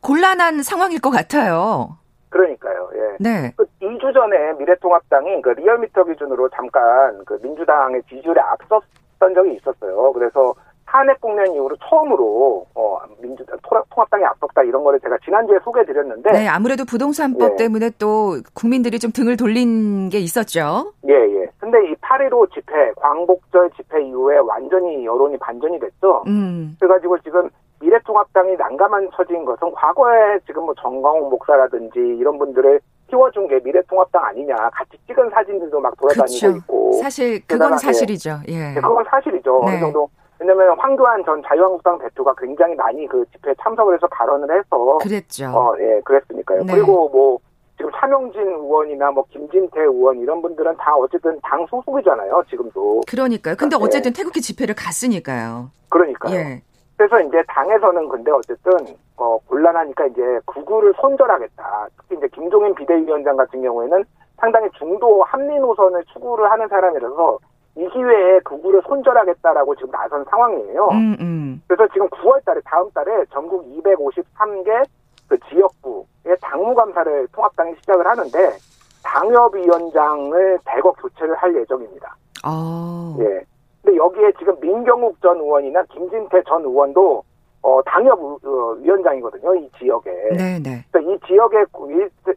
[0.00, 1.98] 곤란한 상황일 것 같아요.
[2.30, 2.90] 그러니까요.
[2.94, 3.16] 예.
[3.20, 3.52] 네.
[3.56, 10.12] 그 2주 전에 미래통합당이 그 리얼미터 기준으로 잠깐 그 민주당의 지지율에 앞섰던 적이 있었어요.
[10.12, 10.54] 그래서
[10.90, 13.44] 탄핵 국면 이후로 처음으로 어 민주
[13.90, 17.56] 통합당이 앞섰다 이런 거를 제가 지난주에 소개드렸는데 네 아무래도 부동산법 예.
[17.56, 20.92] 때문에 또 국민들이 좀 등을 돌린 게 있었죠.
[21.06, 21.42] 예예.
[21.42, 21.46] 예.
[21.58, 26.22] 근데 이 8.15 집회 광복절 집회 이후에 완전히 여론이 반전이 됐죠.
[26.26, 26.76] 음.
[26.80, 33.60] 그래가지고 지금 미래통합당이 난감한 처지인 것은 과거에 지금 뭐 정광훈 목사라든지 이런 분들을 키워준 게
[33.64, 36.56] 미래통합당 아니냐 같이 찍은 사진들도 막 돌아다니고 그렇죠.
[36.58, 38.40] 있고 사실 그건 사실이죠.
[38.48, 38.74] 예.
[38.74, 39.62] 네, 그건 사실이죠.
[39.64, 39.72] 네.
[39.72, 40.10] 어느 정도
[40.40, 45.46] 왜냐면 황교안 전 자유한국당 대표가 굉장히 많이 그 집회에 참석을 해서 발언을 해서 그랬죠.
[45.46, 46.64] 어, 예, 그랬으니까요.
[46.64, 46.74] 네.
[46.74, 47.38] 그리고 뭐
[47.76, 52.44] 지금 차명진 의원이나 뭐 김진태 의원 이런 분들은 다 어쨌든 당 소속이잖아요.
[52.50, 53.02] 지금도.
[53.08, 53.56] 그러니까요.
[53.56, 53.82] 근데 네.
[53.82, 54.18] 어쨌든 네.
[54.18, 55.70] 태극기 집회를 갔으니까요.
[55.88, 56.34] 그러니까요.
[56.34, 56.62] 예.
[56.98, 58.72] 그래서 이제 당에서는 근데 어쨌든
[59.16, 61.88] 어, 곤란하니까 이제 구구를 손절하겠다.
[61.96, 64.04] 특히 이제 김종인 비대위원장 같은 경우에는
[64.36, 67.38] 상당히 중도 합리 노선을 추구를 하는 사람이라서
[67.76, 70.88] 이 기회에 구구를 손절하겠다라고 지금 나선 상황이에요.
[70.88, 71.62] 음, 음.
[71.68, 74.84] 그래서 지금 9월 달에 다음 달에 전국 253개
[75.28, 78.56] 그 지역구의 당무감사를 통합당이 시작을 하는데
[79.04, 82.16] 당협위원장을 대거 교체를 할 예정입니다.
[82.42, 83.16] 아.
[83.20, 83.44] 예.
[83.88, 87.24] 근데 여기에 지금 민경욱 전 의원이나 김진태 전 의원도
[87.62, 90.10] 어, 당협 어, 위원장이거든요, 이 지역에.
[90.36, 90.84] 네네.
[90.90, 91.64] 그러니까 이 지역에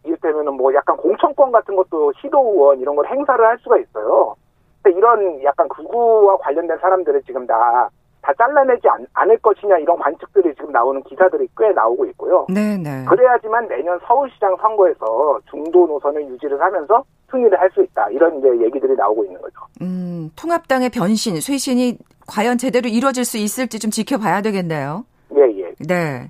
[0.05, 4.35] 이를테면은 뭐 약간 공천권 같은 것도 시도 의원 이런 걸 행사를 할 수가 있어요.
[4.81, 7.89] 근데 이런 약간 극우와 관련된 사람들을 지금 다,
[8.21, 12.45] 다 잘라내지 않, 않을 것이냐 이런 관측들이 지금 나오는 기사들이 꽤 나오고 있고요.
[12.53, 13.05] 네네.
[13.05, 18.09] 그래야지만 내년 서울시장 선거에서 중도 노선을 유지를 하면서 승리를 할 수 있다.
[18.11, 19.55] 이런 이제 얘기들이 나오고 있는 거죠.
[19.81, 25.05] 음, 통합당의 변신, 쇄신이 과연 제대로 이루어질 수 있을지 좀 지켜봐야 되겠네요.
[25.35, 25.73] 예, 예.
[25.87, 26.29] 네.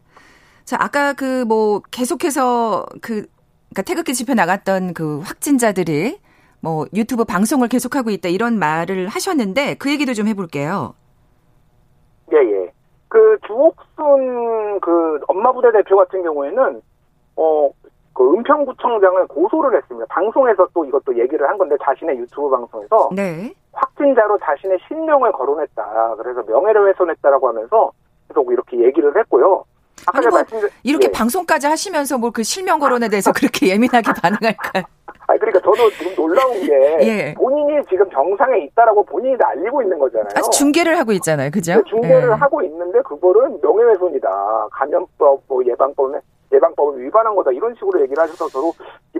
[0.63, 3.25] 자, 아까 그 뭐 계속해서 그
[3.73, 6.19] 그러니까 태극기 집회 나갔던 그 확진자들이
[6.62, 10.93] 뭐 유튜브 방송을 계속하고 있다 이런 말을 하셨는데 그 얘기도 좀 해볼게요.
[12.34, 12.72] 예, 예.
[13.08, 16.82] 그 주옥순 그 엄마 부대 대표 같은 경우에는
[17.36, 17.72] 어
[18.13, 20.06] 그 은평구청장을 고소를 했습니다.
[20.10, 23.54] 방송에서 또 이것도 얘기를 한 건데 자신의 유튜브 방송에서 네.
[23.72, 26.15] 확진자로 자신의 실명을 거론했다.
[26.17, 27.91] 그래서 명예를 훼손했다라고 하면서
[28.28, 29.63] 계속 이렇게 얘기를 했고요.
[30.13, 30.70] 아니 뭐 말씀드...
[30.84, 31.12] 이렇게 네.
[31.12, 34.84] 방송까지 하시면서 뭐그 실명 거론에 대해서 그렇게 예민하게 반응할까요?
[35.32, 36.72] 아 그러니까 저도 지금 놀라운 게
[37.08, 37.34] 예.
[37.34, 40.34] 본인이 지금 정상에 있다라고 본인이 알리고 있는 거잖아요.
[40.36, 41.76] 아, 중계를 하고 있잖아요, 그죠?
[41.76, 42.34] 네, 중계를 예.
[42.34, 44.67] 하고 있는데 그거를 명예훼손이다.
[44.72, 46.20] 감염법 뭐 예방법에
[46.54, 48.74] 예방법을 위반한 거다 이런 식으로 얘기를 하셔서 저도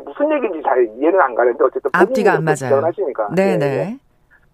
[0.04, 2.84] 무슨 얘기인지 잘 이해는 안 가는데 어쨌든 앞뒤가 안 맞아요.
[2.84, 3.30] 하시니까.
[3.34, 3.58] 네네.
[3.58, 4.00] 네.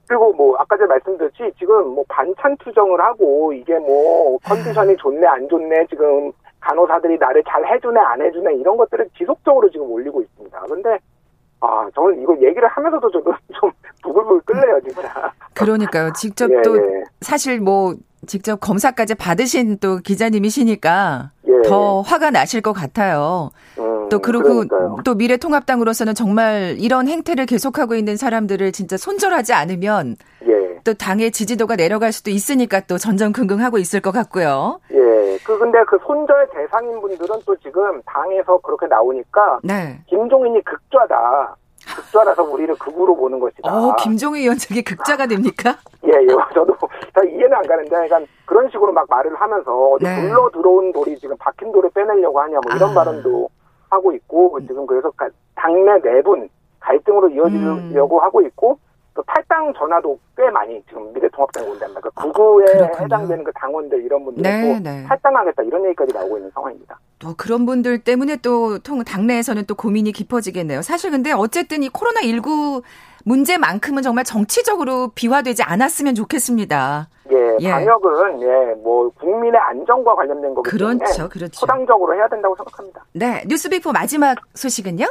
[0.07, 5.49] 그리고 뭐 아까 제가 말씀드렸지 지금 뭐 반찬 투정을 하고 이게 뭐 컨디션이 좋네 안
[5.49, 10.59] 좋네 지금 간호사들이 나를 잘 해주네 안 해주네 이런 것들을 지속적으로 지금 올리고 있습니다.
[10.69, 10.97] 근데
[11.61, 13.71] 아 저는 이거 얘기를 하면서도 저도 좀
[14.03, 15.31] 부글부글 끓네요 진짜.
[15.53, 16.13] 그러니까요.
[16.13, 17.03] 직접 예, 또 예.
[17.21, 21.61] 사실 뭐 직접 검사까지 받으신 또 기자님이시니까 예.
[21.67, 23.49] 더 화가 나실 것 같아요.
[23.79, 24.97] 음, 또 그리고 그러니까요.
[25.03, 30.15] 또 미래통합당으로서는 정말 이런 행태를 계속하고 있는 사람들을 진짜 손절하지 않으면
[30.47, 30.56] 예.
[30.87, 34.79] 또 당의 지지도가 내려갈 수도 있으니까 또 전전긍긍하고 있을 것 같고요.
[34.91, 35.37] 예.
[35.43, 39.99] 그 근데 그 손절 대상인 분들은 또 지금 당에서 그렇게 나오니까 네.
[40.07, 41.57] 김종인이 극좌다.
[41.93, 43.69] 극좌라서 우리를 극으로 보는 것이다.
[43.69, 45.75] 어, 김종인 위원장이 극좌가 됩니까?
[46.07, 46.27] 예, 예.
[46.53, 46.73] 저도
[47.13, 50.21] 잘 이해는 안 가는데, 약간 그런 식으로 막 말을 하면서 어디 네.
[50.21, 52.93] 굴러 들어온 돌이 지금 박힌 돌을 빼내려고 하냐, 뭐 이런 아.
[52.93, 53.49] 발언도
[53.89, 55.11] 하고 있고, 지금 그래서
[55.55, 56.49] 당내 내분
[56.81, 58.23] 갈등으로 이어지려고 음.
[58.23, 58.79] 하고 있고,
[59.17, 62.11] 또 탈당 전화도 꽤 많이 지금 미래통합당에 온단 말이에요.
[62.13, 65.05] 그 구구에 아, 해당되는 그 당원들 이런 분들도 네, 네.
[65.07, 66.99] 탈당하겠다 이런 얘기까지 나오고 있는 상황입니다.
[67.17, 70.83] 또 그런 분들 때문에 또 통, 당내에서는 또 고민이 깊어지겠네요.
[70.83, 72.83] 사실 근데 어쨌든 이 코로나 19
[73.25, 77.09] 문제만큼은 정말 정치적으로 비화되지 않았으면 좋겠습니다.
[77.31, 77.71] 예, 예.
[77.71, 81.59] 방역은 예, 뭐 국민의 안전과 관련된 거기 그렇죠, 때문에 그렇죠.
[81.59, 83.03] 초당적으로 해야 된다고 생각합니다.
[83.13, 85.07] 네, 뉴스빅포 마지막 소식은요?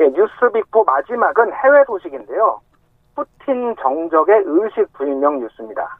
[0.00, 2.60] 예, 뉴스빅포 마지막은 해외 소식인데요.
[3.18, 5.98] 푸틴 정적의 의식 불명 뉴스입니다.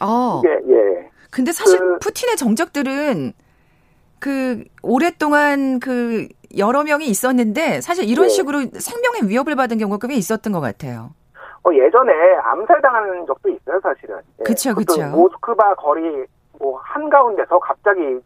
[0.00, 0.40] 어.
[0.44, 1.10] 이게 예.
[1.30, 3.32] 근데 사실 그, 푸틴의 정적들은
[4.18, 6.26] 그 오랫동안 그
[6.56, 8.28] 여러 명이 있었는데 사실 이런 예.
[8.30, 11.10] 식으로 생명의 위협을 받은 경우가 꽤 있었던 것 같아요.
[11.62, 14.18] 어, 예전에 암살당하는 적도 있어요, 사실은.
[14.44, 15.04] 그렇죠, 그렇죠.
[15.10, 16.24] 모스크바 거리
[16.58, 18.20] 뭐 한가운데서 갑자기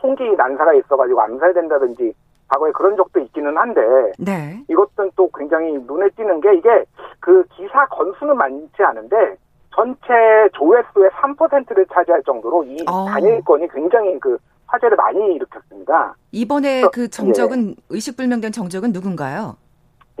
[0.00, 2.14] 총기 난사가 있어가지고 암살된다든지
[2.48, 3.80] 과거에 그런 적도 있기는 한데
[4.18, 4.62] 네.
[4.68, 6.84] 이것은 또 굉장히 눈에 띄는 게 이게
[7.20, 9.36] 그 기사 건수는 많지 않은데
[9.74, 13.06] 전체 조회수의 3%를 차지할 정도로 이 어.
[13.06, 16.14] 단일권이 굉장히 그 화제를 많이 일으켰습니다.
[16.32, 17.74] 이번에 그래서, 그 정적은 예.
[17.90, 19.56] 의식불명된 정적은 누군가요?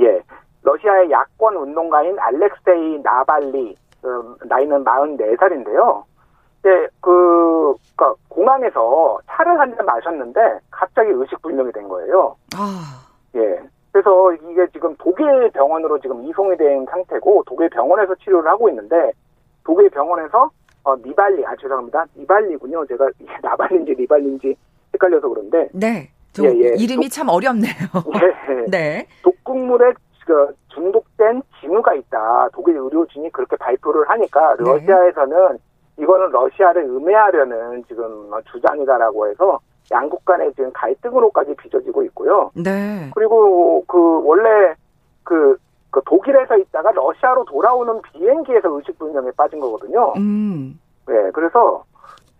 [0.00, 0.20] 예,
[0.62, 6.04] 러시아의 야권 운동가인 알렉세이 나발리 그 나이는 44살인데요.
[6.66, 10.40] 네, 그, 그니까 공항에서 차를 한 잔 마셨는데
[10.72, 12.34] 갑자기 의식 불명이 된 거예요.
[12.56, 13.06] 아.
[13.36, 13.60] 예.
[13.92, 19.12] 그래서 이게 지금 독일 병원으로 지금 이송이 된 상태고 독일 병원에서 치료를 하고 있는데
[19.64, 20.50] 독일 병원에서
[20.82, 22.04] 어, 니발리, 아, 죄송합니다.
[22.16, 22.84] 니발리군요.
[22.86, 23.08] 제가
[23.42, 24.56] 나발리인지 니발리인지
[24.94, 25.68] 헷갈려서 그런데.
[25.72, 26.10] 네.
[26.42, 26.74] 예, 예.
[26.76, 27.70] 이름이 독, 참 어렵네요.
[28.20, 28.64] 예.
[28.70, 29.06] 네.
[29.22, 29.92] 독극물에
[30.26, 32.48] 그 중독된 징후가 있다.
[32.52, 34.64] 독일 의료진이 그렇게 발표를 하니까 네.
[34.64, 35.58] 러시아에서는
[35.98, 42.50] 이거는 러시아를 음해하려는 지금 주장이다라고 해서 양국 간에 지금 갈등으로까지 빚어지고 있고요.
[42.54, 43.10] 네.
[43.14, 44.74] 그리고 그 원래
[45.22, 45.56] 그,
[45.90, 50.12] 그 독일에서 있다가 러시아로 돌아오는 비행기에서 의식불명에 빠진 거거든요.
[50.16, 50.78] 음.
[51.06, 51.84] 네, 그래서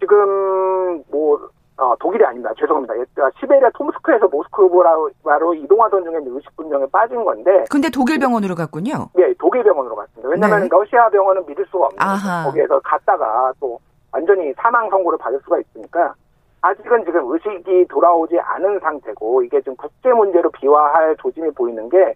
[0.00, 2.52] 지금 뭐 어, 독일이 아닙니다.
[2.58, 2.94] 죄송합니다.
[3.22, 7.64] 아, 시베리아 톰스크에서 모스크바로 이동하던 중에 의식불명에 빠진 건데.
[7.70, 9.10] 근데 독일 병원으로 갔군요.
[9.14, 10.28] 네, 독일 병원으로 갔습니다.
[10.28, 10.68] 왜냐하면 네.
[10.70, 12.44] 러시아 병원은 믿을 수가 없는 아하.
[12.44, 13.78] 거기에서 갔다가 또
[14.10, 16.14] 완전히 사망 선고를 받을 수가 있으니까
[16.62, 22.14] 아직은 지금 의식이 돌아오지 않은 상태고 이게 지금 국제 문제로 비화할 조짐이 보이는 게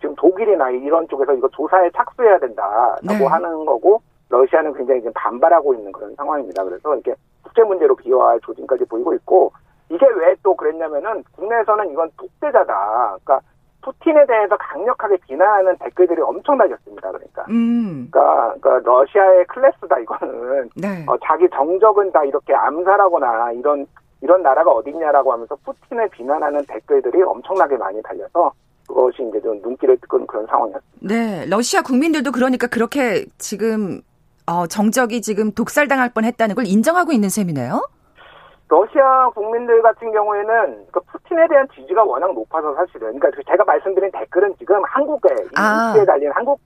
[0.00, 3.24] 지금 독일이나 이런 쪽에서 이거 조사에 착수해야 된다라고 네.
[3.24, 6.64] 하는 거고 러시아는 굉장히 지금 반발하고 있는 그런 상황입니다.
[6.64, 7.14] 그래서 이렇게
[7.58, 9.52] 국제 문제로 비화할 조짐까지 보이고 있고
[9.90, 13.16] 이게 왜 또 그랬냐면은 국내에서는 이건 독재자다.
[13.24, 13.40] 그러니까
[13.82, 17.10] 푸틴에 대해서 강력하게 비난하는 댓글들이 엄청나겠습니다.
[17.10, 17.44] 그러니까.
[17.50, 18.08] 음.
[18.10, 21.04] 그러니까, 그러니까 러시아의 클래스다 이거는 네.
[21.08, 23.86] 어, 자기 정적은 다 이렇게 암살하거나 이런
[24.20, 28.52] 이런 나라가 어딨냐라고 하면서 푸틴을 비난하는 댓글들이 엄청나게 많이 달려서
[28.86, 30.98] 그것이 이제 좀 눈길을 끄는 그런 상황이었습니다.
[31.00, 34.00] 네, 러시아 국민들도 그러니까 그렇게 지금
[34.48, 37.86] 어, 정적이 지금 독살당할 뻔했다는 걸 인정하고 있는 셈이네요.
[38.70, 44.54] 러시아 국민들 같은 경우에는 그 푸틴에 대한 지지가 워낙 높아서 사실은 그러니까 제가 말씀드린 댓글은
[44.58, 45.88] 지금 한국에 아.
[45.88, 46.60] 인기에 달린 한국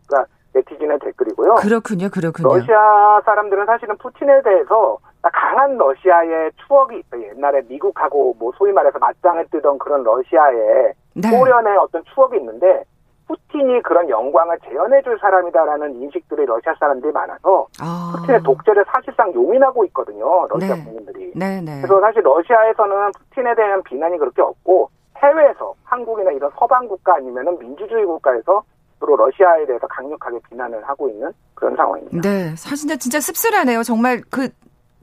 [0.54, 1.54] 네티즌의 댓글이고요.
[1.56, 2.48] 그렇군요, 그렇군요.
[2.48, 4.98] 러시아 사람들은 사실은 푸틴에 대해서
[5.32, 7.28] 강한 러시아의 추억이 있어요.
[7.30, 11.30] 옛날에 미국하고 뭐 소위 말해서 맞짱을 뜨던 그런 러시아의 네.
[11.30, 12.84] 소련의 어떤 추억이 있는데
[13.26, 18.14] 푸틴이 그런 영광을 재현해줄 사람이다라는 인식들이 러시아 사람들이 많아서 아.
[18.16, 20.46] 푸틴의 독재를 사실상 용인하고 있거든요.
[20.48, 20.84] 러시아 네.
[20.84, 21.32] 국민들이.
[21.34, 21.80] 네, 네.
[21.80, 28.04] 그래서 사실 러시아에서는 푸틴에 대한 비난이 그렇게 없고 해외에서 한국이나 이런 서방 국가 아니면은 민주주의
[28.04, 28.62] 국가에서
[28.98, 32.20] 주로 러시아에 대해서 강력하게 비난을 하고 있는 그런 상황입니다.
[32.20, 33.82] 네, 사실 진짜 씁쓸하네요.
[33.82, 34.48] 정말 그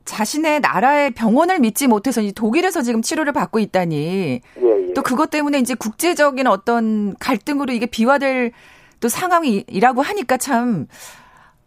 [0.10, 4.42] 자신의 나라의 병원을 믿지 못해서 독일에서 지금 치료를 받고 있다니.
[4.62, 4.94] 예, 예.
[4.94, 8.52] 또 그것 때문에 이제 국제적인 어떤 갈등으로 이게 비화될
[9.00, 10.88] 또 상황이라고 하니까 참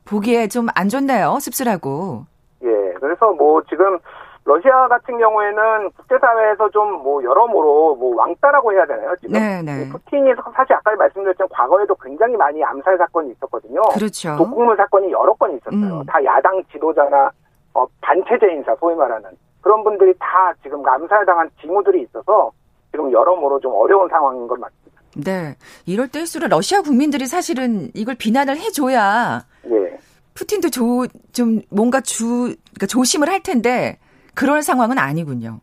[0.05, 1.39] 보기에 좀 안 좋네요.
[1.41, 2.27] 씁쓸하고.
[2.65, 2.69] 예.
[3.01, 3.99] 그래서 뭐 지금
[4.45, 9.15] 러시아 같은 경우에는 국제사회에서 좀 뭐 여러모로 뭐 왕따라고 해야 되나요?
[9.21, 9.89] 지금 네, 네.
[9.89, 13.81] 푸틴이 사실 아까 말씀드렸지만 과거에도 굉장히 많이 암살 사건이 있었거든요.
[13.95, 14.37] 그렇죠.
[14.37, 16.01] 독국물 사건이 여러 건 있었어요.
[16.01, 16.07] 음.
[16.07, 17.31] 다 야당 지도자나
[17.75, 19.31] 어, 반체제 인사 소위 말하는
[19.61, 22.51] 그런 분들이 다 지금 암살당한 징후들이 있어서
[22.91, 25.03] 지금 여러모로 좀 어려운 상황인 것 같습니다.
[25.17, 25.57] 네.
[25.87, 29.99] 이럴 때일수록 러시아 국민들이 사실은 이걸 비난을 해줘야 예.
[30.35, 33.99] 푸틴도 조, 좀 뭔가 주, 그러니까 조심을 할 텐데
[34.35, 35.61] 그럴 상황은 아니군요.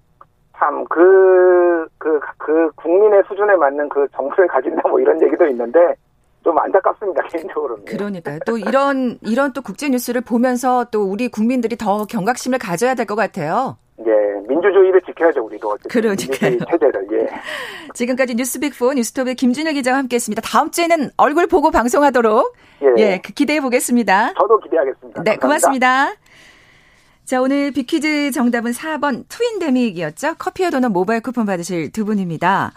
[0.57, 5.95] 참, 그, 그, 그 국민의 수준에 맞는 그 정서를 가진다 뭐 이런 얘기도 있는데
[6.49, 7.85] 좀 안타깝습니다, 개인적으로는.
[7.85, 8.39] 그러니까요.
[8.47, 13.15] 또 이런, 이런 또 국제 뉴스를 보면서 또 우리 국민들이 더 경각심을 가져야 될 것
[13.15, 13.77] 같아요.
[13.99, 14.11] 예,
[14.47, 15.77] 민주주의를 지켜야죠, 우리도.
[15.89, 16.57] 그러니까요.
[16.71, 17.27] 체제를, 예.
[17.93, 20.41] 지금까지 뉴스빅4 뉴스톱의 김준혁 기자와 함께 했습니다.
[20.41, 22.55] 다음 주에는 얼굴 보고 방송하도록.
[22.81, 23.01] 예.
[23.01, 24.33] 예 기대해 보겠습니다.
[24.39, 25.23] 저도 기대하겠습니다.
[25.23, 25.47] 네, 감사합니다.
[25.47, 26.13] 고맙습니다.
[27.25, 30.35] 자, 오늘 비퀴즈 정답은 4번 트윈데믹이었죠.
[30.39, 32.71] 커피와 도넛 모바일 쿠폰 받으실 두 분입니다.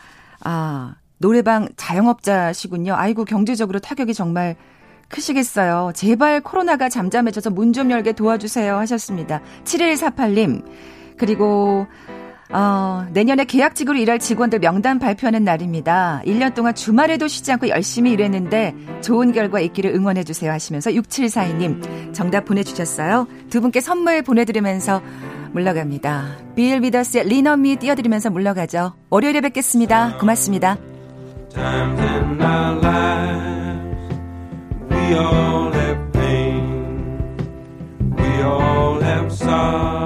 [0.45, 2.95] 아, 노래방 자영업자시군요.
[2.95, 4.57] 아이고, 경제적으로 타격이 정말
[5.09, 5.93] 크시겠어요.
[5.95, 9.41] 제발 코로나가 잠잠해져서 문 좀 열게 도와주세요 하셨습니다.
[9.65, 10.63] 7148님.
[11.17, 11.87] 그리고
[12.51, 16.21] 어, 내년에 계약직으로 일할 직원들 명단 발표하는 날입니다.
[16.27, 23.27] 1년 동안 주말에도 쉬지 않고 열심히 일했는데 좋은 결과 있기를 응원해주세요 하시면서 6742님 정답 보내주셨어요.
[23.49, 25.01] 두 분께 선물 보내드리면서
[25.53, 26.37] 물러갑니다.
[26.55, 28.95] 빌 비더스의 리너미 띄워드리면서 물러가죠.
[29.09, 30.19] 월요일에 뵙겠습니다.
[30.19, 30.92] 고맙습니다.
[34.89, 37.37] We all have pain.
[38.17, 40.02] We all have sorrow.